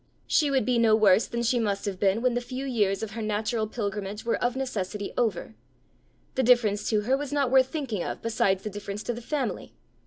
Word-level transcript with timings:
she 0.25 0.49
would 0.49 0.65
be 0.65 0.79
no 0.79 0.95
worse 0.95 1.27
than 1.27 1.43
she 1.43 1.59
must 1.59 1.85
have 1.85 1.99
been 1.99 2.23
when 2.23 2.33
the 2.33 2.41
few 2.41 2.65
years 2.65 3.03
of 3.03 3.11
her 3.11 3.21
natural 3.21 3.67
pilgrimage 3.67 4.25
were 4.25 4.43
of 4.43 4.55
necessity 4.55 5.13
over: 5.15 5.53
the 6.33 6.41
difference 6.41 6.89
to 6.89 7.01
her 7.01 7.15
was 7.15 7.31
not 7.31 7.51
worth 7.51 7.67
thinking 7.67 8.03
of 8.03 8.19
beside 8.19 8.57
the 8.61 8.69
difference 8.71 9.03
to 9.03 9.13
the 9.13 9.21
family! 9.21 9.75